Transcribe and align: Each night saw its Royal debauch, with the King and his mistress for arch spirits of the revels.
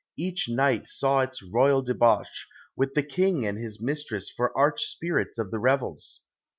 Each 0.17 0.49
night 0.49 0.87
saw 0.87 1.19
its 1.19 1.43
Royal 1.43 1.83
debauch, 1.83 2.47
with 2.75 2.95
the 2.95 3.03
King 3.03 3.45
and 3.45 3.59
his 3.59 3.79
mistress 3.79 4.31
for 4.31 4.51
arch 4.57 4.83
spirits 4.85 5.37
of 5.37 5.51
the 5.51 5.59
revels. 5.59 6.21